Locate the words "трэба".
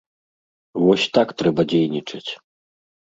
1.41-1.61